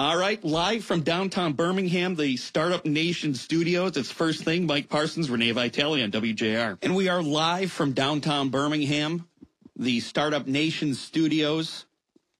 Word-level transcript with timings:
All 0.00 0.16
right, 0.16 0.42
live 0.42 0.82
from 0.82 1.02
downtown 1.02 1.52
Birmingham, 1.52 2.14
the 2.16 2.38
Startup 2.38 2.82
Nation 2.86 3.34
studios. 3.34 3.98
It's 3.98 4.10
first 4.10 4.44
thing, 4.44 4.64
Mike 4.64 4.88
Parsons, 4.88 5.28
Renee 5.28 5.50
Vitale 5.50 6.02
on 6.02 6.10
WJR. 6.10 6.78
And 6.80 6.96
we 6.96 7.10
are 7.10 7.22
live 7.22 7.70
from 7.70 7.92
downtown 7.92 8.48
Birmingham, 8.48 9.28
the 9.76 10.00
Startup 10.00 10.46
Nation 10.46 10.94
studios. 10.94 11.84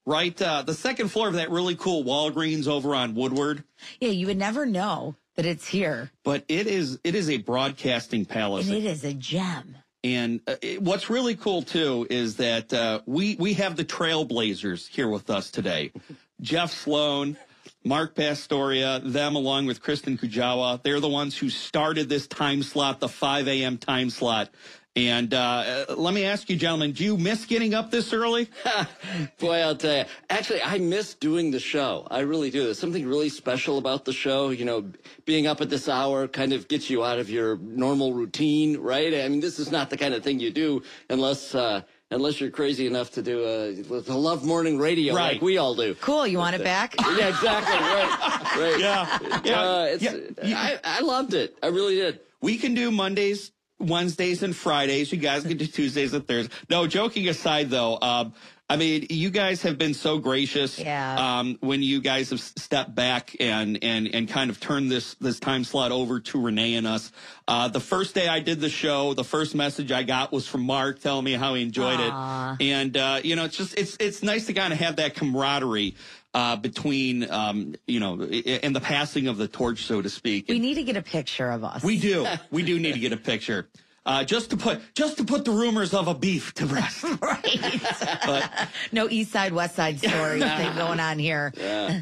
Right, 0.07 0.41
uh, 0.41 0.63
the 0.63 0.73
second 0.73 1.09
floor 1.09 1.27
of 1.27 1.35
that 1.35 1.51
really 1.51 1.75
cool 1.75 2.03
Walgreens 2.03 2.67
over 2.67 2.95
on 2.95 3.13
Woodward. 3.13 3.63
Yeah, 3.99 4.09
you 4.09 4.25
would 4.25 4.39
never 4.39 4.65
know 4.65 5.15
that 5.35 5.45
it's 5.45 5.67
here. 5.67 6.09
But 6.23 6.43
it 6.47 6.65
is 6.65 6.97
it 7.03 7.13
is 7.13 7.29
a 7.29 7.37
broadcasting 7.37 8.25
palace. 8.25 8.69
And 8.69 8.75
it 8.75 8.85
is 8.85 9.03
a 9.03 9.13
gem. 9.13 9.77
And 10.03 10.41
uh, 10.47 10.55
it, 10.63 10.81
what's 10.81 11.11
really 11.11 11.35
cool 11.35 11.61
too 11.61 12.07
is 12.09 12.37
that 12.37 12.73
uh, 12.73 13.01
we 13.05 13.35
we 13.35 13.53
have 13.53 13.75
the 13.75 13.85
trailblazers 13.85 14.87
here 14.87 15.07
with 15.07 15.29
us 15.29 15.51
today. 15.51 15.91
Jeff 16.41 16.71
Sloan, 16.71 17.37
Mark 17.83 18.15
Pastoria, 18.15 18.99
them 19.03 19.35
along 19.35 19.65
with 19.65 19.81
Kristen 19.81 20.17
Kujawa. 20.17 20.81
They're 20.83 20.99
the 20.99 21.09
ones 21.09 21.37
who 21.37 21.49
started 21.49 22.09
this 22.09 22.27
time 22.27 22.61
slot, 22.61 22.99
the 22.99 23.09
5 23.09 23.47
a.m. 23.47 23.77
time 23.77 24.09
slot. 24.09 24.49
And 24.95 25.33
uh, 25.33 25.85
let 25.95 26.13
me 26.13 26.25
ask 26.25 26.49
you, 26.49 26.57
gentlemen, 26.57 26.91
do 26.91 27.05
you 27.05 27.17
miss 27.17 27.45
getting 27.45 27.73
up 27.73 27.91
this 27.91 28.11
early? 28.11 28.49
Boy, 29.39 29.59
I'll 29.59 29.75
tell 29.75 29.99
you. 29.99 30.03
Actually, 30.29 30.61
I 30.63 30.79
miss 30.79 31.13
doing 31.15 31.49
the 31.51 31.59
show. 31.59 32.05
I 32.11 32.19
really 32.19 32.51
do. 32.51 32.65
There's 32.65 32.77
something 32.77 33.07
really 33.07 33.29
special 33.29 33.77
about 33.77 34.03
the 34.03 34.11
show. 34.11 34.49
You 34.49 34.65
know, 34.65 34.91
being 35.25 35.47
up 35.47 35.61
at 35.61 35.69
this 35.69 35.87
hour 35.87 36.27
kind 36.27 36.51
of 36.51 36.67
gets 36.67 36.89
you 36.89 37.05
out 37.05 37.19
of 37.19 37.29
your 37.29 37.57
normal 37.57 38.13
routine, 38.13 38.77
right? 38.77 39.13
I 39.13 39.29
mean, 39.29 39.39
this 39.39 39.59
is 39.59 39.71
not 39.71 39.89
the 39.89 39.97
kind 39.97 40.13
of 40.13 40.23
thing 40.23 40.39
you 40.39 40.51
do 40.51 40.83
unless. 41.09 41.55
Uh, 41.55 41.81
unless 42.11 42.39
you're 42.39 42.51
crazy 42.51 42.85
enough 42.87 43.11
to 43.11 43.21
do 43.21 43.43
a, 43.43 43.69
a 44.11 44.13
love 44.17 44.43
morning 44.45 44.77
radio 44.77 45.15
Right. 45.15 45.33
like 45.33 45.41
we 45.41 45.57
all 45.57 45.73
do. 45.75 45.95
Cool. 45.95 46.27
You 46.27 46.37
want 46.37 46.55
it 46.55 46.63
back? 46.63 46.95
Yeah, 46.99 47.29
exactly. 47.29 47.75
Right. 47.75 48.39
Right. 48.57 48.79
Yeah, 48.79 49.19
yeah, 49.43 49.61
Uh, 49.61 49.83
it's, 49.89 50.03
yeah, 50.03 50.57
I, 50.57 50.79
I 50.83 50.99
loved 51.01 51.33
it. 51.33 51.57
I 51.63 51.67
really 51.67 51.95
did. 51.95 52.19
we 52.41 52.57
can 52.57 52.73
do 52.73 52.91
Mondays, 52.91 53.51
Wednesdays, 53.81 54.43
and 54.43 54.55
Fridays. 54.55 55.11
You 55.11 55.17
guys 55.17 55.43
can 55.43 55.57
do 55.57 55.67
Tuesdays 55.67 56.13
and 56.13 56.27
Thursdays. 56.27 56.55
No, 56.69 56.87
joking 56.87 57.27
aside, 57.27 57.69
though, 57.69 57.97
um, 58.01 58.33
I 58.71 58.77
mean, 58.77 59.07
you 59.09 59.31
guys 59.31 59.63
have 59.63 59.77
been 59.77 59.93
so 59.93 60.17
gracious. 60.17 60.79
Yeah. 60.79 61.39
Um, 61.39 61.57
when 61.59 61.83
you 61.83 61.99
guys 61.99 62.29
have 62.29 62.39
stepped 62.39 62.95
back 62.95 63.35
and 63.37 63.77
and 63.83 64.07
and 64.15 64.29
kind 64.29 64.49
of 64.49 64.61
turned 64.61 64.89
this 64.89 65.15
this 65.15 65.41
time 65.41 65.65
slot 65.65 65.91
over 65.91 66.21
to 66.21 66.41
Renee 66.41 66.75
and 66.75 66.87
us. 66.87 67.11
Uh, 67.49 67.67
the 67.67 67.81
first 67.81 68.15
day 68.15 68.29
I 68.29 68.39
did 68.39 68.61
the 68.61 68.69
show, 68.69 69.13
the 69.13 69.25
first 69.25 69.55
message 69.55 69.91
I 69.91 70.03
got 70.03 70.31
was 70.31 70.47
from 70.47 70.61
Mark 70.61 71.01
telling 71.01 71.25
me 71.25 71.33
how 71.33 71.53
he 71.55 71.63
enjoyed 71.63 71.99
Aw. 71.99 72.53
it, 72.53 72.65
and 72.65 72.95
uh, 72.95 73.19
you 73.21 73.35
know, 73.35 73.43
it's 73.43 73.57
just 73.57 73.77
it's 73.77 73.97
it's 73.99 74.23
nice 74.23 74.45
to 74.45 74.53
kind 74.53 74.71
of 74.71 74.79
have 74.79 74.95
that 74.95 75.15
camaraderie. 75.15 75.95
Uh, 76.33 76.55
between, 76.55 77.29
um, 77.29 77.75
you 77.87 77.99
know, 77.99 78.13
i- 78.21 78.59
and 78.63 78.73
the 78.73 78.79
passing 78.79 79.27
of 79.27 79.35
the 79.35 79.49
torch, 79.49 79.83
so 79.83 80.01
to 80.01 80.09
speak. 80.09 80.45
We 80.47 80.59
need 80.59 80.75
to 80.75 80.83
get 80.83 80.95
a 80.95 81.01
picture 81.01 81.49
of 81.51 81.65
us. 81.65 81.83
We 81.83 81.99
do. 81.99 82.25
We 82.51 82.63
do 82.63 82.79
need 82.79 82.93
to 82.93 82.99
get 82.99 83.11
a 83.11 83.17
picture. 83.17 83.67
Uh, 84.03 84.23
just 84.23 84.49
to 84.49 84.57
put 84.57 84.79
just 84.95 85.17
to 85.17 85.23
put 85.25 85.43
the 85.45 85.51
rumors 85.51 85.93
of 85.93 86.07
a 86.07 86.13
beef 86.15 86.53
to 86.55 86.65
rest. 86.65 87.03
right. 87.21 87.81
But 88.25 88.49
no 88.93 89.07
East 89.09 89.31
Side, 89.31 89.53
West 89.53 89.75
Side 89.75 89.99
story 89.99 90.39
thing 90.39 90.75
going 90.75 90.99
on 90.99 91.19
here. 91.19 91.51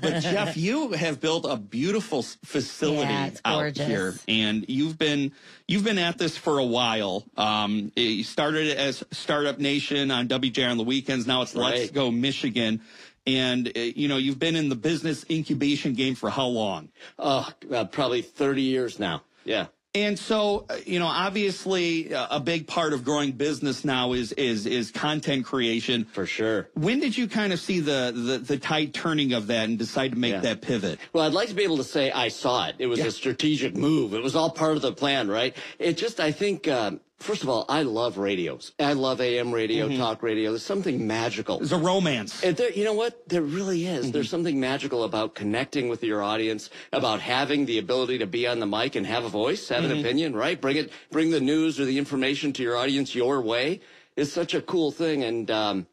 but 0.01 0.19
Jeff, 0.21 0.55
you 0.55 0.91
have 0.93 1.19
built 1.19 1.45
a 1.49 1.57
beautiful 1.57 2.21
facility 2.45 3.11
Yeah, 3.11 3.31
out 3.43 3.75
here, 3.75 4.13
and 4.29 4.63
you've 4.69 4.97
been 4.97 5.33
you've 5.67 5.83
been 5.83 5.97
at 5.97 6.17
this 6.19 6.37
for 6.37 6.59
a 6.59 6.65
while. 6.65 7.25
Um, 7.35 7.91
you 7.97 8.23
started 8.23 8.67
it 8.67 8.77
as 8.77 9.03
Startup 9.11 9.57
Nation 9.59 10.09
on 10.11 10.27
WJR 10.29 10.69
on 10.71 10.77
the 10.77 10.83
weekends. 10.85 11.27
Now 11.27 11.41
it's 11.41 11.53
Let's 11.55 11.89
Go 11.91 12.11
Michigan. 12.11 12.79
And 13.37 13.67
uh, 13.75 13.79
you 13.79 14.07
know 14.07 14.17
you've 14.17 14.39
been 14.39 14.55
in 14.55 14.69
the 14.69 14.75
business 14.75 15.23
incubation 15.29 15.93
game 15.93 16.15
for 16.15 16.29
how 16.29 16.47
long? 16.47 16.89
Oh, 17.17 17.47
uh, 17.71 17.85
probably 17.85 18.21
30 18.21 18.61
years 18.61 18.99
now. 18.99 19.21
Yeah. 19.45 19.67
And 19.95 20.19
so, 20.19 20.65
uh, 20.69 20.77
you 20.85 20.99
know, 20.99 21.07
obviously, 21.07 22.11
a 22.13 22.39
big 22.39 22.67
part 22.67 22.93
of 22.93 23.03
growing 23.03 23.31
business 23.31 23.83
now 23.83 24.13
is 24.13 24.31
is 24.33 24.67
is 24.67 24.91
content 24.91 25.45
creation. 25.45 26.05
For 26.05 26.27
sure. 26.27 26.69
When 26.75 26.99
did 26.99 27.17
you 27.17 27.27
kind 27.27 27.51
of 27.53 27.59
see 27.59 27.79
the 27.79 28.11
the, 28.15 28.37
the 28.37 28.57
tide 28.57 28.93
turning 28.93 29.33
of 29.33 29.47
that 29.47 29.67
and 29.67 29.79
decide 29.79 30.11
to 30.11 30.17
make 30.17 30.33
Yeah. 30.33 30.41
that 30.41 30.61
pivot? 30.61 30.99
Well, 31.11 31.25
I'd 31.25 31.33
like 31.33 31.49
to 31.49 31.55
be 31.55 31.63
able 31.63 31.77
to 31.77 31.83
say 31.83 32.11
I 32.11 32.27
saw 32.27 32.67
it. 32.67 32.75
It 32.77 32.85
was 32.85 32.99
a 32.99 33.11
strategic 33.11 33.75
move. 33.75 34.13
It 34.13 34.21
was 34.21 34.35
all 34.35 34.51
part 34.51 34.75
of 34.75 34.83
the 34.83 34.91
plan, 34.93 35.27
right? 35.27 35.55
It 35.79 35.97
just, 35.97 36.19
I 36.19 36.31
think, 36.31 36.67
um, 36.67 36.99
first 37.19 37.43
of 37.43 37.49
all, 37.49 37.65
I 37.69 37.83
love 37.83 38.17
radios. 38.17 38.71
I 38.79 38.93
love 38.93 39.21
AM 39.21 39.51
radio, 39.51 39.89
talk 39.97 40.23
radio. 40.23 40.51
There's 40.51 40.65
something 40.65 41.05
magical. 41.05 41.57
There's 41.57 41.71
a 41.71 41.77
romance. 41.77 42.43
And 42.43 42.55
there, 42.55 42.71
you 42.71 42.83
know 42.83 42.93
what? 42.93 43.27
There 43.27 43.41
really 43.41 43.85
is. 43.85 44.11
There's 44.11 44.29
something 44.29 44.59
magical 44.59 45.03
about 45.03 45.35
connecting 45.35 45.89
with 45.89 46.03
your 46.03 46.21
audience, 46.21 46.69
about 46.93 47.21
having 47.21 47.65
the 47.65 47.77
ability 47.77 48.19
to 48.19 48.27
be 48.27 48.47
on 48.47 48.59
the 48.59 48.65
mic 48.65 48.95
and 48.95 49.05
have 49.05 49.25
a 49.25 49.29
voice, 49.29 49.67
have 49.69 49.83
an 49.83 49.91
opinion, 49.91 50.35
right? 50.35 50.59
Bring 50.59 50.77
it, 50.77 50.91
bring 51.11 51.31
the 51.31 51.41
news 51.41 51.79
or 51.79 51.85
the 51.85 51.97
information 51.97 52.53
to 52.53 52.63
your 52.63 52.77
audience 52.77 53.13
your 53.13 53.41
way. 53.41 53.81
It's 54.15 54.31
such 54.31 54.53
a 54.53 54.61
cool 54.61 54.91
thing. 54.91 55.23
And, 55.23 55.51
um, 55.51 55.87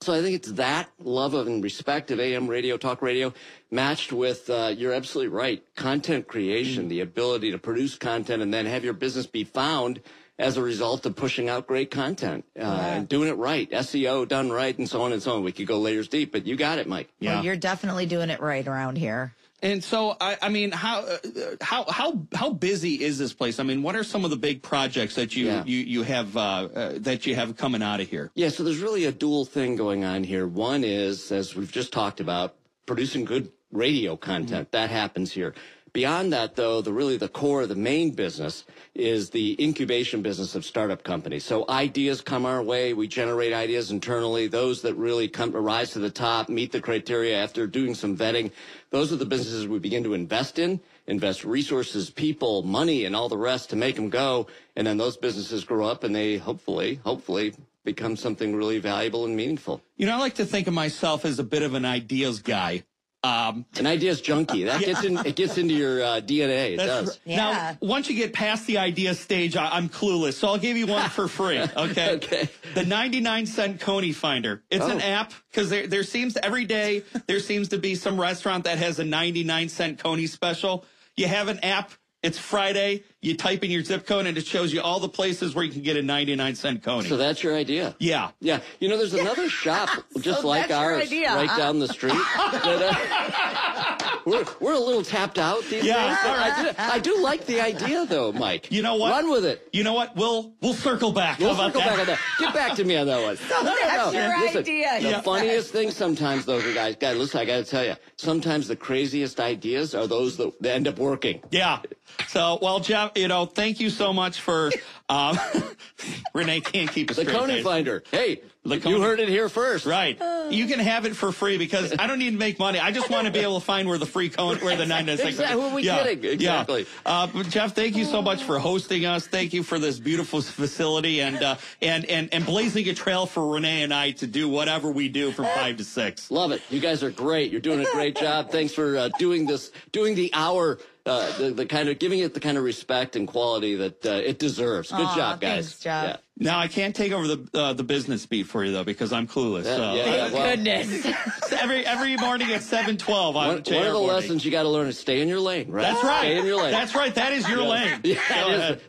so 0.00 0.12
I 0.12 0.20
think 0.20 0.34
it's 0.34 0.52
that 0.52 0.90
love 0.98 1.34
of 1.34 1.46
and 1.46 1.62
respect 1.62 2.10
of 2.10 2.18
AM 2.18 2.48
radio, 2.48 2.76
talk 2.76 3.02
radio, 3.02 3.32
matched 3.70 4.12
with, 4.12 4.50
uh, 4.50 4.74
you're 4.76 4.92
absolutely 4.92 5.28
right, 5.28 5.62
content 5.76 6.26
creation, 6.26 6.88
the 6.88 7.00
ability 7.00 7.52
to 7.52 7.58
produce 7.58 7.94
content 7.94 8.42
and 8.42 8.52
then 8.52 8.66
have 8.66 8.82
your 8.82 8.94
business 8.94 9.28
be 9.28 9.44
found 9.44 10.00
as 10.42 10.56
a 10.56 10.62
result 10.62 11.06
of 11.06 11.14
pushing 11.14 11.48
out 11.48 11.66
great 11.66 11.90
content 11.90 12.44
uh, 12.58 12.62
and 12.62 13.08
doing 13.08 13.28
it 13.28 13.34
right, 13.38 13.70
SEO 13.70 14.26
done 14.26 14.50
right, 14.50 14.76
and 14.76 14.88
so 14.88 15.02
on 15.02 15.12
and 15.12 15.22
so 15.22 15.36
on. 15.36 15.44
We 15.44 15.52
could 15.52 15.68
go 15.68 15.78
layers 15.78 16.08
deep, 16.08 16.32
but 16.32 16.46
you 16.46 16.56
got 16.56 16.78
it, 16.78 16.88
Mike. 16.88 17.08
Yeah. 17.20 17.36
Well, 17.36 17.44
you're 17.44 17.56
definitely 17.56 18.06
doing 18.06 18.28
it 18.28 18.40
right 18.40 18.66
around 18.66 18.98
here. 18.98 19.34
And 19.62 19.84
so, 19.84 20.16
I, 20.20 20.36
I 20.42 20.48
mean, 20.48 20.72
how 20.72 21.02
uh, 21.02 21.18
how 21.60 21.84
how 21.88 22.26
how 22.34 22.50
busy 22.50 23.00
is 23.04 23.16
this 23.16 23.32
place? 23.32 23.60
I 23.60 23.62
mean, 23.62 23.84
what 23.84 23.94
are 23.94 24.02
some 24.02 24.24
of 24.24 24.30
the 24.32 24.36
big 24.36 24.60
projects 24.60 25.14
that 25.14 25.36
you 25.36 25.46
Yeah. 25.46 25.62
you 25.64 25.78
you 25.78 26.02
have 26.02 26.36
uh, 26.36 26.40
uh, 26.40 26.92
that 26.98 27.26
you 27.26 27.36
have 27.36 27.56
coming 27.56 27.80
out 27.80 28.00
of 28.00 28.08
here? 28.08 28.32
Yeah, 28.34 28.48
so 28.48 28.64
there's 28.64 28.80
really 28.80 29.04
a 29.04 29.12
dual 29.12 29.44
thing 29.44 29.76
going 29.76 30.04
on 30.04 30.24
here. 30.24 30.48
One 30.48 30.82
is, 30.82 31.30
as 31.30 31.54
we've 31.54 31.70
just 31.70 31.92
talked 31.92 32.18
about, 32.18 32.56
producing 32.86 33.24
good 33.24 33.52
radio 33.70 34.16
content. 34.16 34.72
That 34.72 34.90
happens 34.90 35.30
here. 35.30 35.54
Beyond 35.92 36.32
that, 36.32 36.56
though, 36.56 36.80
the 36.80 36.92
really 36.92 37.18
the 37.18 37.28
core, 37.28 37.62
of 37.62 37.68
the 37.68 37.74
main 37.74 38.12
business 38.12 38.64
is 38.94 39.28
the 39.28 39.62
incubation 39.62 40.22
business 40.22 40.54
of 40.54 40.64
startup 40.64 41.04
companies. 41.04 41.44
So 41.44 41.66
ideas 41.68 42.22
come 42.22 42.46
our 42.46 42.62
way. 42.62 42.94
We 42.94 43.06
generate 43.06 43.52
ideas 43.52 43.90
internally. 43.90 44.46
Those 44.46 44.80
that 44.82 44.94
really 44.94 45.28
come 45.28 45.52
rise 45.52 45.90
to 45.90 45.98
the 45.98 46.10
top, 46.10 46.48
meet 46.48 46.72
the 46.72 46.80
criteria 46.80 47.36
after 47.36 47.66
doing 47.66 47.94
some 47.94 48.16
vetting. 48.16 48.52
Those 48.88 49.12
are 49.12 49.16
the 49.16 49.26
businesses 49.26 49.68
we 49.68 49.78
begin 49.78 50.02
to 50.04 50.14
invest 50.14 50.58
in, 50.58 50.80
invest 51.06 51.44
resources, 51.44 52.08
people, 52.08 52.62
money, 52.62 53.04
and 53.04 53.14
all 53.14 53.28
the 53.28 53.36
rest 53.36 53.68
to 53.70 53.76
make 53.76 53.96
them 53.96 54.08
go. 54.08 54.46
And 54.76 54.86
then 54.86 54.96
those 54.96 55.18
businesses 55.18 55.62
grow 55.62 55.86
up 55.86 56.04
and 56.04 56.14
they 56.14 56.38
hopefully, 56.38 57.00
hopefully 57.04 57.54
become 57.84 58.16
something 58.16 58.56
really 58.56 58.78
valuable 58.78 59.26
and 59.26 59.36
meaningful. 59.36 59.82
You 59.96 60.06
know, 60.06 60.14
I 60.14 60.18
like 60.18 60.36
to 60.36 60.46
think 60.46 60.68
of 60.68 60.74
myself 60.74 61.26
as 61.26 61.38
a 61.38 61.44
bit 61.44 61.62
of 61.62 61.74
an 61.74 61.84
ideas 61.84 62.40
guy. 62.40 62.84
Um, 63.24 63.64
An 63.78 63.86
ideas 63.86 64.20
junkie. 64.20 64.64
That 64.64 64.80
gets 64.80 65.04
in. 65.04 65.16
It 65.18 65.36
gets 65.36 65.56
into 65.56 65.74
your 65.74 66.02
uh, 66.02 66.06
DNA. 66.20 66.72
It 66.72 66.76
That's 66.78 66.88
does. 66.88 67.08
r- 67.10 67.14
Yeah. 67.24 67.36
Now, 67.36 67.78
once 67.80 68.08
you 68.10 68.16
get 68.16 68.32
past 68.32 68.66
the 68.66 68.78
idea 68.78 69.14
stage, 69.14 69.56
I, 69.56 69.68
I'm 69.76 69.88
clueless. 69.88 70.32
So 70.34 70.48
I'll 70.48 70.58
give 70.58 70.76
you 70.76 70.88
one 70.88 71.08
for 71.08 71.28
free. 71.28 71.58
Okay. 71.76 72.10
Okay. 72.16 72.48
The 72.74 72.84
99 72.84 73.46
cent 73.46 73.80
Coney 73.80 74.12
Finder. 74.12 74.62
It's 74.70 74.84
an 74.84 75.00
Oh. 75.00 75.04
app 75.04 75.32
because 75.50 75.70
there 75.70 75.86
there 75.86 76.02
seems 76.02 76.36
every 76.36 76.64
day 76.64 77.04
there 77.26 77.38
seems 77.40 77.68
to 77.68 77.78
be 77.78 77.94
some 77.94 78.20
restaurant 78.20 78.64
that 78.64 78.78
has 78.78 78.98
a 78.98 79.04
99 79.04 79.68
cent 79.68 79.98
Coney 79.98 80.26
special. 80.26 80.84
You 81.16 81.26
have 81.28 81.46
an 81.48 81.60
app. 81.60 81.92
It's 82.22 82.38
Friday. 82.38 83.02
You 83.20 83.36
type 83.36 83.62
in 83.64 83.70
your 83.70 83.82
zip 83.82 84.06
code 84.06 84.26
and 84.26 84.36
it 84.38 84.46
shows 84.46 84.72
you 84.72 84.80
all 84.80 84.98
the 85.00 85.08
places 85.08 85.54
where 85.54 85.64
you 85.64 85.72
can 85.72 85.82
get 85.82 85.96
a 85.96 86.02
99 86.02 86.54
cent 86.54 86.82
Coney. 86.82 87.08
So 87.08 87.16
that's 87.16 87.42
your 87.42 87.54
idea. 87.56 87.94
yeah. 87.98 88.30
Yeah, 88.40 88.60
you 88.80 88.88
know, 88.88 88.96
there's 88.96 89.14
another 89.14 89.48
shop 89.48 89.88
just 90.20 90.42
So 90.42 90.48
like 90.48 90.70
ours, 90.70 91.02
idea, 91.06 91.34
right 91.34 91.48
huh? 91.48 91.56
down 91.58 91.78
the 91.80 91.88
street. 91.88 92.12
that, 92.36 92.94
uh, 92.96 94.20
we're 94.24 94.44
we're 94.60 94.72
a 94.74 94.78
little 94.78 95.02
tapped 95.02 95.38
out 95.38 95.62
these 95.64 95.84
Yeah, 95.84 96.08
days. 96.08 96.18
all 96.24 96.36
right. 96.36 96.52
I, 96.52 96.62
do, 96.62 96.70
I 96.78 96.98
do 97.16 97.22
like 97.22 97.46
the 97.46 97.60
idea, 97.60 98.06
though, 98.06 98.32
Mike. 98.32 98.70
You 98.70 98.82
know 98.82 98.94
what? 98.96 99.10
Run 99.10 99.30
with 99.30 99.44
it. 99.44 99.68
You 99.72 99.82
know 99.84 99.92
what? 99.94 100.14
We'll 100.16 100.52
we'll 100.60 100.74
circle 100.74 101.10
back. 101.12 101.38
We'll 101.40 101.54
about 101.54 101.72
circle 101.72 101.80
that? 101.82 101.88
back 101.90 101.98
on 102.00 102.06
that. 102.06 102.18
Get 102.38 102.54
back 102.54 102.76
to 102.76 102.84
me 102.84 102.96
on 102.96 103.06
that 103.08 103.20
one. 103.22 103.36
no, 103.50 103.62
no, 103.62 103.76
that's 103.80 104.12
no. 104.12 104.20
your 104.20 104.38
listen, 104.40 104.58
idea. 104.58 105.00
The 105.00 105.08
Yeah. 105.10 105.20
funniest 105.22 105.72
thing 105.72 105.90
sometimes, 105.90 106.44
though, 106.44 106.60
guys, 106.74 106.96
guys, 106.96 107.16
listen, 107.16 107.40
I 107.40 107.44
got 107.44 107.56
to 107.58 107.64
tell 107.64 107.84
you, 107.84 107.94
sometimes 108.16 108.68
the 108.68 108.76
craziest 108.76 109.40
ideas 109.40 109.94
are 109.94 110.06
those 110.06 110.36
that, 110.38 110.52
that 110.62 110.74
end 110.74 110.86
up 110.88 110.98
working. 110.98 111.40
Yeah. 111.50 111.80
So, 112.28 112.58
well, 112.60 112.80
Jeff, 112.80 113.12
you 113.16 113.28
know, 113.28 113.46
thank 113.46 113.80
you 113.80 113.90
so 113.90 114.12
much 114.12 114.40
for. 114.40 114.70
Um, 115.08 115.38
Renee 116.34 116.60
can't 116.60 116.90
keep 116.90 117.10
a 117.10 117.14
The 117.14 117.22
straight 117.22 117.36
Coney 117.36 117.54
face. 117.54 117.64
Finder. 117.64 118.02
Hey, 118.10 118.40
The 118.64 118.78
you 118.78 119.02
heard 119.02 119.20
it 119.20 119.28
here 119.28 119.48
first. 119.48 119.84
Right. 119.84 120.18
You 120.50 120.66
can 120.66 120.78
have 120.78 121.04
it 121.04 121.14
for 121.14 121.32
free 121.32 121.58
because 121.58 121.94
I 121.98 122.06
don't 122.06 122.18
need 122.18 122.30
to 122.30 122.38
make 122.38 122.58
money. 122.58 122.78
I 122.78 122.92
just 122.92 123.10
want 123.10 123.26
to 123.26 123.32
be 123.32 123.40
able 123.40 123.60
to 123.60 123.64
find 123.64 123.88
where 123.88 123.98
the 123.98 124.06
free 124.06 124.30
cone, 124.30 124.58
where 124.58 124.76
the 124.76 124.86
nine 124.86 125.08
Exactly. 125.08 125.46
Who 125.46 125.60
are 125.60 125.74
we 125.74 125.82
kidding? 125.82 126.24
Exactly. 126.24 126.82
Yeah. 126.82 126.86
Uh, 127.04 127.26
but 127.26 127.48
Jeff, 127.50 127.74
thank 127.74 127.96
you 127.96 128.04
so 128.04 128.22
much 128.22 128.42
for 128.42 128.58
hosting 128.58 129.04
us. 129.04 129.26
Thank 129.26 129.52
you 129.52 129.62
for 129.62 129.78
this 129.78 129.98
beautiful 129.98 130.40
facility 130.40 131.20
and 131.20 131.42
uh, 131.42 131.56
and 131.80 132.04
and 132.06 132.32
and 132.32 132.46
blazing 132.46 132.88
a 132.88 132.94
trail 132.94 133.26
for 133.26 133.46
Renee 133.54 133.82
and 133.82 133.92
I 133.92 134.12
to 134.12 134.26
do 134.26 134.48
whatever 134.48 134.90
we 134.90 135.08
do 135.08 135.32
from 135.32 135.44
five 135.46 135.76
to 135.76 135.84
six. 135.84 136.30
Love 136.30 136.52
it. 136.52 136.62
You 136.70 136.80
guys 136.80 137.02
are 137.02 137.10
great. 137.10 137.50
You're 137.52 137.60
doing 137.60 137.80
a 137.80 137.90
great 137.92 138.16
job. 138.16 138.50
Thanks 138.50 138.72
for 138.72 138.96
uh, 138.96 139.08
doing 139.18 139.46
this, 139.46 139.70
doing 139.90 140.14
the 140.14 140.30
hour, 140.32 140.78
uh, 141.06 141.38
the, 141.38 141.50
the 141.50 141.66
kind 141.66 141.88
of 141.88 141.98
giving 141.98 142.20
it 142.20 142.34
the 142.34 142.40
kind 142.40 142.56
of 142.58 142.64
respect 142.64 143.16
and 143.16 143.26
quality 143.28 143.74
that 143.76 144.04
uh, 144.06 144.10
it 144.10 144.38
deserves. 144.38 144.90
Good 144.90 145.00
Aw, 145.06 145.16
job, 145.16 145.40
guys. 145.40 145.68
thanks, 145.74 145.80
Jeff. 145.80 146.04
Yeah. 146.06 146.16
Now 146.42 146.58
I 146.58 146.68
can't 146.68 146.94
take 146.94 147.12
over 147.12 147.26
the 147.26 147.48
uh, 147.54 147.72
the 147.72 147.82
business 147.84 148.26
beat 148.26 148.44
for 148.46 148.64
you 148.64 148.72
though 148.72 148.84
because 148.84 149.12
I'm 149.12 149.26
clueless. 149.26 149.64
Yeah, 149.64 149.76
so. 149.76 149.94
yeah. 149.94 150.04
Thank 150.04 150.34
well- 150.34 150.56
goodness. 150.56 151.52
every 151.52 151.86
every 151.86 152.16
morning 152.16 152.52
at 152.52 152.62
seven 152.62 152.96
twelve 152.98 153.36
on 153.36 153.46
One, 153.46 153.48
one 153.48 153.58
of 153.58 153.64
the 153.64 153.80
Morning. 153.92 154.06
lessons 154.08 154.44
you 154.44 154.50
got 154.50 154.62
to 154.64 154.68
learn 154.68 154.88
is 154.88 154.98
stay 154.98 155.20
in 155.20 155.28
your 155.28 155.40
lane, 155.40 155.70
right? 155.70 155.82
That's 155.82 156.02
right. 156.04 156.18
Stay 156.20 156.38
in 156.38 156.46
your 156.46 156.56
lane. 156.62 156.72
That's 156.72 156.94
right. 156.94 157.14
That 157.14 157.32
is 157.32 157.48
your 157.48 157.62
lane. 157.62 158.00
Yeah, 158.04 158.16
Go 158.28 158.48
ahead. 158.54 158.80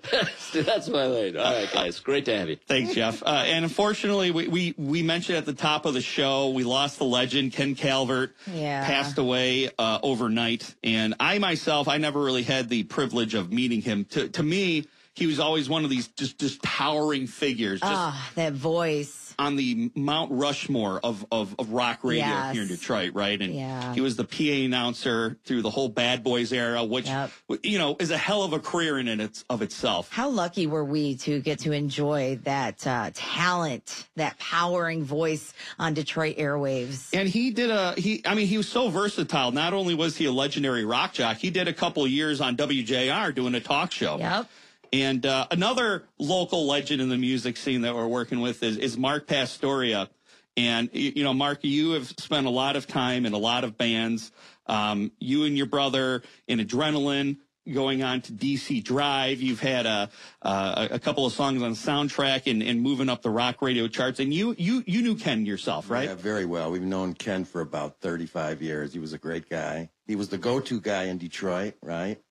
That's 0.53 0.89
my 0.89 1.05
lane. 1.05 1.37
All 1.37 1.43
right, 1.43 1.71
guys. 1.71 1.99
Great 1.99 2.25
to 2.25 2.37
have 2.37 2.49
you. 2.49 2.55
Thanks, 2.67 2.93
Jeff. 2.93 3.21
Uh, 3.23 3.43
and 3.45 3.63
unfortunately, 3.63 4.31
we, 4.31 4.47
we, 4.47 4.73
we 4.77 5.01
mentioned 5.03 5.37
at 5.37 5.45
the 5.45 5.53
top 5.53 5.85
of 5.85 5.93
the 5.93 6.01
show, 6.01 6.49
we 6.49 6.63
lost 6.63 6.97
the 6.99 7.05
legend, 7.05 7.53
Ken 7.53 7.75
Calvert, 7.75 8.35
Yeah. 8.51 8.85
passed 8.85 9.17
away 9.17 9.69
uh, 9.77 9.99
overnight. 10.03 10.73
And 10.83 11.15
I 11.19 11.39
myself, 11.39 11.87
I 11.87 11.97
never 11.97 12.21
really 12.21 12.43
had 12.43 12.69
the 12.69 12.83
privilege 12.83 13.33
of 13.33 13.51
meeting 13.51 13.81
him. 13.81 14.05
To, 14.11 14.27
to 14.29 14.43
me, 14.43 14.87
he 15.15 15.27
was 15.27 15.39
always 15.39 15.69
one 15.69 15.83
of 15.83 15.89
these 15.89 16.07
just, 16.09 16.39
just 16.39 16.61
towering 16.63 17.27
figures, 17.27 17.79
just 17.81 17.91
Ah, 17.93 18.31
that 18.35 18.53
voice. 18.53 19.35
on 19.37 19.55
the 19.55 19.91
Mount 19.95 20.31
Rushmore 20.31 20.99
of, 21.03 21.23
of, 21.31 21.55
of 21.59 21.69
rock 21.71 21.99
radio 22.03 22.25
Yes. 22.25 22.53
here 22.53 22.61
in 22.63 22.67
Detroit, 22.67 23.13
right? 23.13 23.39
And 23.39 23.53
Yeah. 23.53 23.93
he 23.93 24.01
was 24.01 24.15
the 24.15 24.23
PA 24.23 24.65
announcer 24.65 25.37
through 25.45 25.61
the 25.61 25.69
whole 25.69 25.89
Bad 25.89 26.23
Boys 26.23 26.51
era, 26.51 26.83
which, 26.83 27.05
Yep. 27.07 27.31
you 27.63 27.77
know, 27.77 27.95
is 27.99 28.09
a 28.11 28.17
hell 28.17 28.41
of 28.43 28.53
a 28.53 28.59
career 28.59 28.97
in 28.99 29.07
it 29.07 29.43
of 29.49 29.61
itself. 29.61 30.09
How 30.11 30.29
lucky 30.29 30.65
were 30.67 30.83
we 30.85 31.15
to 31.17 31.39
get 31.41 31.59
to 31.59 31.71
enjoy 31.71 32.39
that 32.43 32.85
uh, 32.87 33.11
talent, 33.13 34.07
that 34.15 34.37
powering 34.39 35.03
voice 35.03 35.53
on 35.77 35.93
Detroit 35.93 36.37
airwaves? 36.37 37.09
And 37.13 37.29
he 37.29 37.51
did 37.51 37.69
a 37.69 37.93
he. 37.93 38.21
I 38.25 38.33
mean, 38.33 38.47
he 38.47 38.57
was 38.57 38.67
so 38.67 38.89
versatile. 38.89 39.51
Not 39.51 39.73
only 39.73 39.93
was 39.95 40.17
he 40.17 40.25
a 40.25 40.31
legendary 40.31 40.85
rock 40.85 41.13
jock, 41.13 41.37
he 41.37 41.49
did 41.51 41.67
a 41.67 41.73
couple 41.73 42.03
of 42.03 42.09
years 42.09 42.41
on 42.41 42.55
WJR 42.55 43.33
doing 43.33 43.53
a 43.55 43.59
talk 43.59 43.91
show. 43.91 44.17
Yep. 44.17 44.49
And 44.93 45.25
uh, 45.25 45.47
another 45.49 46.03
local 46.19 46.67
legend 46.67 47.01
in 47.01 47.09
the 47.09 47.17
music 47.17 47.57
scene 47.57 47.81
that 47.81 47.95
we're 47.95 48.07
working 48.07 48.41
with 48.41 48.61
is, 48.61 48.77
is 48.77 48.95
Mark 48.95 49.25
Pastoria. 49.25 50.07
And 50.55 50.87
you 50.93 51.23
know, 51.23 51.33
Mark, 51.33 51.63
you 51.63 51.93
have 51.93 52.07
spent 52.19 52.45
a 52.45 52.51
lot 52.51 52.75
of 52.75 52.85
time 52.85 53.25
in 53.25 53.33
a 53.33 53.39
lot 53.39 53.63
of 53.63 53.75
bands. 53.75 54.31
Um, 54.67 55.11
you 55.19 55.45
and 55.45 55.57
your 55.57 55.65
brother 55.65 56.21
in 56.47 56.59
Adrenaline, 56.59 57.37
going 57.73 58.03
on 58.03 58.21
to 58.21 58.33
DC 58.33 58.83
Drive. 58.83 59.41
You've 59.41 59.61
had 59.61 59.87
a 59.87 60.11
a 60.43 60.99
couple 60.99 61.25
of 61.25 61.33
songs 61.33 61.63
on 61.63 61.71
soundtrack 61.71 62.49
and, 62.49 62.61
and 62.61 62.79
moving 62.79 63.09
up 63.09 63.23
the 63.23 63.31
rock 63.31 63.63
radio 63.63 63.87
charts. 63.87 64.19
And 64.19 64.31
you 64.31 64.53
you 64.59 64.83
you 64.85 65.01
knew 65.01 65.15
Ken 65.15 65.43
yourself, 65.43 65.89
right? 65.89 66.07
Yeah, 66.07 66.13
very 66.13 66.45
well. 66.45 66.69
We've 66.69 66.83
known 66.83 67.15
Ken 67.15 67.45
for 67.45 67.61
about 67.61 67.99
35 68.01 68.61
years. 68.61 68.93
He 68.93 68.99
was 68.99 69.13
a 69.13 69.17
great 69.17 69.49
guy. 69.49 69.89
He 70.05 70.15
was 70.15 70.29
the 70.29 70.37
go-to 70.37 70.79
guy 70.79 71.05
in 71.05 71.17
Detroit, 71.17 71.73
right? 71.81 72.21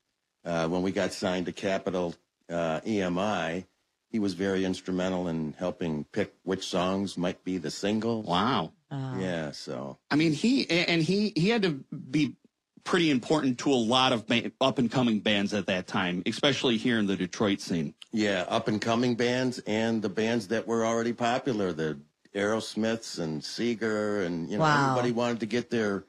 Uh, 0.45 0.69
when 0.69 0.83
we 0.83 0.93
got 0.93 1.13
signed 1.13 1.47
to 1.47 1.53
Capitol 1.53 2.15
uh, 2.53 2.81
EMI, 2.83 3.65
he 4.11 4.19
was 4.19 4.35
very 4.35 4.65
instrumental 4.65 5.27
in 5.29 5.55
helping 5.59 6.05
pick 6.13 6.35
which 6.45 6.67
songs 6.67 7.17
might 7.17 7.43
be 7.45 7.59
the 7.59 7.71
singles. 7.71 8.27
Wow. 8.27 8.73
Yeah, 9.19 9.53
so 9.53 9.99
I 10.11 10.17
mean, 10.17 10.33
he 10.33 10.69
and 10.69 11.03
he 11.03 11.33
he 11.35 11.49
had 11.49 11.63
to 11.63 11.83
be 12.11 12.37
pretty 12.85 13.11
important 13.11 13.59
to 13.61 13.71
a 13.73 13.75
lot 13.75 14.13
of 14.13 14.25
up 14.61 14.79
and 14.79 14.91
coming 14.91 15.21
bands 15.21 15.55
at 15.55 15.65
that 15.67 15.87
time, 15.87 16.23
especially 16.27 16.77
here 16.77 16.99
in 16.99 17.07
the 17.07 17.17
Detroit 17.17 17.61
scene. 17.61 17.95
yeah, 18.13 18.45
up 18.49 18.69
and 18.69 18.83
coming 18.83 19.15
bands 19.15 19.61
and 19.67 20.03
the 20.03 20.11
bands 20.11 20.49
that 20.49 20.67
were 20.67 20.85
already 20.85 21.15
popular, 21.15 21.73
the 21.73 21.99
Aerosmiths 22.35 23.19
and 23.19 23.41
Seger, 23.41 24.27
and 24.27 24.51
you 24.51 24.57
know 24.59 24.63
Wow. 24.65 24.91
everybody 24.91 25.13
wanted 25.13 25.41
to 25.41 25.47
get 25.47 25.71
their, 25.71 26.05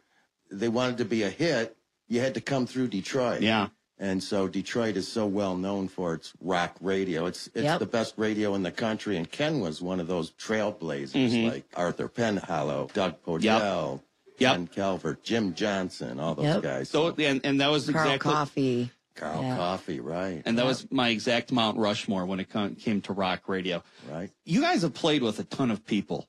they 0.52 0.68
wanted 0.70 0.98
to 0.98 1.06
be 1.06 1.24
a 1.24 1.30
hit. 1.30 1.78
You 2.10 2.20
had 2.20 2.34
to 2.34 2.42
come 2.42 2.66
through 2.68 2.88
Detroit. 2.90 3.42
Yeah. 3.42 3.70
And 4.04 4.22
so 4.22 4.50
Detroit 4.50 4.98
is 4.98 5.08
so 5.08 5.26
well 5.26 5.56
known 5.56 5.88
for 5.88 6.14
its 6.14 6.34
rock 6.42 6.76
radio. 6.82 7.26
It's 7.26 7.48
it's 7.56 7.64
Yep. 7.64 7.80
the 7.80 7.86
best 7.86 8.16
radio 8.18 8.54
in 8.54 8.62
the 8.62 8.72
country. 8.72 9.16
And 9.16 9.32
Ken 9.32 9.62
was 9.62 9.82
one 9.82 10.02
of 10.02 10.08
those 10.08 10.32
trailblazers 10.32 11.50
like 11.50 11.64
Arthur 11.74 12.10
Penhallow, 12.10 12.92
Doug 12.92 13.24
Podell, 13.24 14.02
Yep. 14.40 14.52
Ken 14.56 14.68
Calvert, 14.68 15.24
Jim 15.24 15.54
Johnson, 15.54 16.20
all 16.20 16.36
those 16.36 16.46
Yep. 16.46 16.62
guys. 16.64 16.90
So 16.90 17.16
and, 17.18 17.40
and 17.46 17.62
that 17.62 17.70
was 17.72 17.90
Carl 17.90 18.08
exactly 18.10 18.32
Coffey. 18.34 18.92
Carl 19.16 19.42
Yeah. 19.42 19.56
Coffey, 19.56 20.00
right? 20.02 20.42
and 20.46 20.58
that 20.58 20.66
was 20.66 20.86
my 20.92 21.08
exact 21.10 21.52
Mount 21.54 21.78
Rushmore 21.78 22.26
when 22.26 22.42
it 22.42 22.50
come, 22.50 22.76
came 22.76 23.00
to 23.04 23.14
rock 23.14 23.48
radio. 23.48 23.84
right. 24.12 24.30
You 24.44 24.60
guys 24.62 24.82
have 24.82 24.94
played 24.94 25.22
with 25.24 25.40
a 25.40 25.44
ton 25.46 25.72
of 25.72 25.86
people 25.86 26.28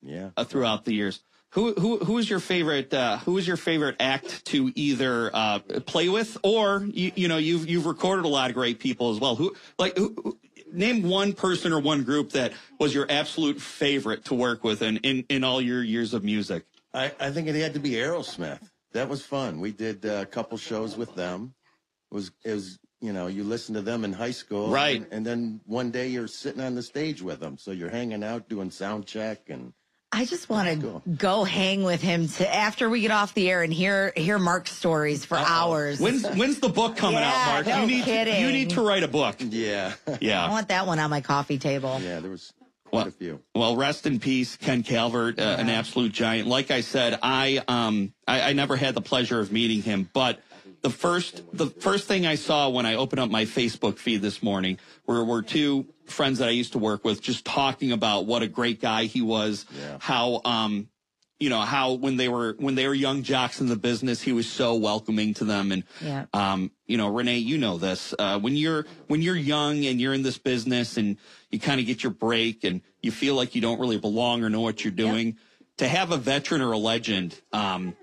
Yeah. 0.00 0.30
uh, 0.36 0.44
throughout 0.44 0.86
the 0.86 0.94
years. 0.94 1.20
Who 1.52 1.74
who 1.74 1.98
who 1.98 2.16
is 2.16 2.30
your 2.30 2.40
favorite? 2.40 2.94
Uh, 2.94 3.18
who 3.18 3.36
is 3.36 3.46
your 3.46 3.58
favorite 3.58 3.96
act 4.00 4.44
to 4.46 4.72
either 4.74 5.30
uh, 5.34 5.58
play 5.84 6.08
with, 6.08 6.38
or 6.42 6.86
you, 6.90 7.12
you 7.14 7.28
know 7.28 7.36
you've 7.36 7.68
you've 7.68 7.84
recorded 7.84 8.24
a 8.24 8.28
lot 8.28 8.48
of 8.48 8.54
great 8.54 8.78
people 8.78 9.10
as 9.10 9.20
well. 9.20 9.36
Who 9.36 9.54
like 9.78 9.96
who, 9.96 10.38
name 10.72 11.02
one 11.02 11.34
person 11.34 11.72
or 11.72 11.80
one 11.80 12.04
group 12.04 12.30
that 12.32 12.54
was 12.78 12.94
your 12.94 13.06
absolute 13.10 13.60
favorite 13.60 14.24
to 14.26 14.34
work 14.34 14.64
with 14.64 14.80
in 14.80 14.96
in, 14.98 15.26
in 15.28 15.44
all 15.44 15.60
your 15.60 15.82
years 15.82 16.14
of 16.14 16.24
music. 16.24 16.64
I, 16.94 17.12
I 17.20 17.30
think 17.30 17.48
it 17.48 17.54
had 17.54 17.74
to 17.74 17.80
be 17.80 17.90
Aerosmith. 17.90 18.60
That 18.92 19.10
was 19.10 19.22
fun. 19.22 19.60
We 19.60 19.72
did 19.72 20.06
uh, 20.06 20.20
a 20.22 20.26
couple 20.26 20.56
shows 20.56 20.96
with 20.96 21.14
them. 21.14 21.54
It 22.10 22.14
was 22.14 22.30
it 22.46 22.54
was 22.54 22.78
you 23.02 23.12
know 23.12 23.26
you 23.26 23.44
listen 23.44 23.74
to 23.74 23.82
them 23.82 24.04
in 24.04 24.14
high 24.14 24.30
school, 24.30 24.70
Right. 24.70 25.02
And, 25.02 25.12
and 25.12 25.26
then 25.26 25.60
one 25.66 25.90
day 25.90 26.08
you're 26.08 26.28
sitting 26.28 26.62
on 26.62 26.74
the 26.74 26.82
stage 26.82 27.20
with 27.20 27.40
them, 27.40 27.58
so 27.58 27.72
you're 27.72 27.90
hanging 27.90 28.24
out 28.24 28.48
doing 28.48 28.70
sound 28.70 29.06
check 29.06 29.50
and 29.50 29.74
I 30.14 30.26
just 30.26 30.48
want 30.50 30.68
to 30.68 30.76
Cool. 30.86 31.02
go 31.16 31.44
hang 31.44 31.84
with 31.84 32.02
him 32.02 32.28
to 32.28 32.54
after 32.54 32.90
we 32.90 33.00
get 33.00 33.10
off 33.10 33.32
the 33.32 33.48
air 33.50 33.62
and 33.62 33.72
hear 33.72 34.12
hear 34.14 34.38
Mark's 34.38 34.72
stories 34.72 35.24
for 35.24 35.38
hours. 35.38 35.98
When's 36.00 36.26
when's 36.36 36.60
the 36.60 36.68
book 36.68 36.96
coming 36.96 37.20
Yeah, 37.20 37.32
out, 37.34 37.46
Mark? 37.54 37.66
no 37.66 37.80
you 37.80 37.86
need 37.86 38.04
to, 38.04 38.40
you 38.40 38.52
need 38.52 38.70
to 38.70 38.82
write 38.82 39.02
a 39.04 39.08
book. 39.08 39.36
yeah, 39.40 39.94
yeah. 40.20 40.44
I 40.44 40.50
want 40.50 40.68
that 40.68 40.86
one 40.86 40.98
on 40.98 41.08
my 41.08 41.22
coffee 41.22 41.58
table. 41.58 41.98
yeah. 42.02 42.20
There 42.20 42.30
was 42.30 42.52
quite 42.84 42.98
Well- 42.98 43.08
a 43.08 43.10
few. 43.10 43.40
Well, 43.54 43.74
rest 43.76 44.04
in 44.06 44.20
peace, 44.20 44.56
Ken 44.56 44.82
Calvert, 44.82 45.38
uh, 45.40 45.56
an 45.58 45.70
absolute 45.70 46.12
giant. 46.12 46.46
Like 46.46 46.70
I 46.70 46.82
said, 46.82 47.18
I 47.22 47.62
um 47.66 48.12
I, 48.28 48.50
I 48.50 48.52
never 48.52 48.76
had 48.76 48.94
the 48.94 49.00
pleasure 49.00 49.40
of 49.40 49.50
meeting 49.50 49.80
him, 49.80 50.10
but 50.12 50.40
the 50.82 50.90
first 50.90 51.42
the 51.52 51.66
first 51.66 52.08
thing 52.08 52.26
I 52.26 52.34
saw 52.34 52.68
when 52.68 52.86
I 52.86 52.94
opened 52.96 53.20
up 53.20 53.30
my 53.30 53.44
Facebook 53.44 53.98
feed 53.98 54.20
this 54.22 54.42
morning 54.42 54.78
were 55.06 55.24
were 55.24 55.42
two 55.42 55.86
friends 56.06 56.38
that 56.38 56.48
I 56.48 56.52
used 56.52 56.72
to 56.72 56.78
work 56.78 57.04
with 57.04 57.22
just 57.22 57.44
talking 57.44 57.92
about 57.92 58.26
what 58.26 58.42
a 58.42 58.48
great 58.48 58.80
guy 58.80 59.04
he 59.04 59.22
was, 59.22 59.64
Yeah. 59.78 59.96
how 60.00 60.40
um 60.44 60.88
you 61.40 61.48
know 61.50 61.60
how 61.60 61.92
when 61.94 62.16
they 62.16 62.28
were 62.28 62.54
when 62.58 62.74
they 62.76 62.86
were 62.86 62.94
young 62.94 63.22
jocks 63.22 63.60
in 63.60 63.66
the 63.68 63.76
business 63.76 64.20
he 64.22 64.32
was 64.32 64.48
so 64.48 64.74
welcoming 64.74 65.34
to 65.34 65.44
them 65.44 65.72
and 65.72 65.82
Yeah. 66.00 66.26
um 66.32 66.70
you 66.86 66.96
know 66.96 67.08
renee 67.08 67.38
you 67.38 67.58
know 67.58 67.78
this 67.78 68.14
uh 68.18 68.38
when 68.38 68.54
you're 68.56 68.84
when 69.08 69.22
you're 69.22 69.36
young 69.36 69.84
and 69.86 70.00
you're 70.00 70.14
in 70.14 70.22
this 70.22 70.38
business 70.38 70.96
and 70.96 71.16
you 71.50 71.58
kind 71.58 71.80
of 71.80 71.86
get 71.86 72.02
your 72.04 72.12
break 72.12 72.62
and 72.64 72.80
you 73.02 73.10
feel 73.10 73.34
like 73.34 73.54
you 73.56 73.60
don't 73.60 73.80
really 73.80 73.98
belong 73.98 74.44
or 74.44 74.50
know 74.50 74.60
what 74.60 74.84
you're 74.84 74.92
doing 74.92 75.36
to 75.78 75.88
have 75.88 76.12
a 76.12 76.16
veteran 76.16 76.60
or 76.60 76.70
a 76.72 76.78
legend 76.78 77.40
um 77.52 77.82
ju- 77.90 77.96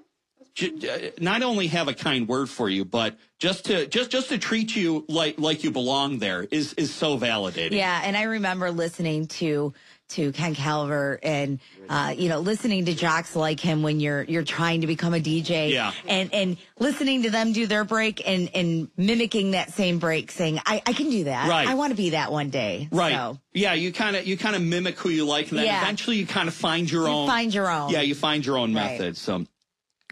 not 1.20 1.42
only 1.44 1.68
have 1.68 1.88
a 1.88 1.94
kind 1.94 2.28
word 2.28 2.50
for 2.50 2.70
you 2.70 2.86
but 2.86 3.18
just 3.40 3.66
to 3.66 3.88
just 3.88 4.12
just 4.12 4.30
to 4.30 4.38
treat 4.38 4.76
you 4.76 5.06
like 5.08 5.40
like 5.40 5.64
you 5.64 5.72
belong 5.72 6.20
there 6.20 6.44
is 6.52 6.74
is 6.74 6.94
so 6.94 7.18
validating 7.18 7.72
Yeah, 7.78 8.02
and 8.04 8.16
I 8.18 8.24
remember 8.24 8.72
listening 8.72 9.28
to 9.28 9.74
to 10.10 10.32
Ken 10.32 10.56
Calvert 10.56 11.20
and 11.22 11.60
uh, 11.88 12.16
you 12.18 12.30
know 12.30 12.40
listening 12.40 12.86
to 12.86 12.96
jocks 12.96 13.36
like 13.36 13.60
him 13.60 13.84
when 13.84 14.00
you're 14.00 14.24
you're 14.24 14.44
trying 14.44 14.82
to 14.82 14.88
become 14.88 15.14
a 15.14 15.20
DJ. 15.20 15.72
Yeah. 15.72 15.92
and 16.08 16.34
and 16.34 16.58
listening 16.80 17.22
to 17.24 17.30
them 17.30 17.54
do 17.54 17.68
their 17.68 17.84
break 17.86 18.28
and 18.28 18.50
and 18.56 18.90
mimicking 18.98 19.52
that 19.52 19.72
same 19.72 20.00
break, 20.00 20.32
saying 20.32 20.60
I 20.66 20.82
I 20.86 20.94
can 20.94 21.12
do 21.12 21.26
that. 21.26 21.48
Right. 21.48 21.68
I 21.68 21.76
want 21.76 21.92
to 21.92 21.96
be 21.96 22.10
that 22.12 22.32
one 22.32 22.50
day. 22.50 22.88
Right. 22.92 23.14
So, 23.14 23.38
Yeah, 23.54 23.74
you 23.76 23.94
kind 23.94 24.16
of 24.16 24.26
you 24.26 24.36
kind 24.36 24.56
of 24.56 24.64
mimic 24.64 24.98
who 24.98 25.10
you 25.10 25.26
like, 25.26 25.50
and 25.52 25.60
then 25.60 25.66
Yeah. 25.68 25.82
eventually 25.84 26.18
you 26.18 26.26
kind 26.26 26.48
of 26.48 26.56
find 26.56 26.90
your 26.90 27.04
You 27.08 27.14
own. 27.14 27.28
find 27.28 27.54
your 27.54 27.70
own. 27.70 27.92
Yeah, 27.92 28.02
you 28.02 28.16
find 28.16 28.44
your 28.44 28.58
own 28.58 28.74
Right. 28.74 28.92
method. 29.00 29.16
So, 29.16 29.46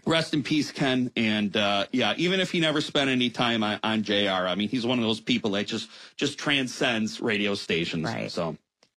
rest 0.08 0.34
in 0.34 0.42
peace, 0.42 0.72
Ken. 0.72 1.12
And 1.14 1.56
uh, 1.56 1.86
yeah, 1.92 2.14
even 2.16 2.40
if 2.40 2.50
he 2.50 2.60
never 2.60 2.80
spent 2.80 3.10
any 3.10 3.30
time 3.30 3.62
on, 3.62 3.78
on 3.82 4.02
JR, 4.02 4.48
I 4.48 4.54
mean, 4.54 4.68
he's 4.68 4.86
one 4.86 4.98
of 4.98 5.04
those 5.04 5.20
people 5.20 5.52
that 5.52 5.66
just 5.66 5.88
just 6.16 6.38
transcends 6.38 7.20
radio 7.20 7.54
stations. 7.54 8.04
Right. 8.04 8.30
So. 8.30 8.56